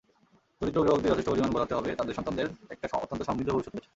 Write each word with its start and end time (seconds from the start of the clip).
দরিদ্র 0.61 0.79
অভিভাবকদের 0.79 1.11
যথেষ্ট 1.11 1.29
পরিমাণ 1.29 1.51
বোঝাতে 1.51 1.73
হবে, 1.75 1.89
তাদের 1.95 2.15
সন্তানদের 2.17 2.47
একটা 2.73 2.85
অত্যন্ত 2.95 3.21
সমৃদ্ধ 3.23 3.49
ভবিষ্যৎ 3.51 3.73
রয়েছে। 3.73 3.89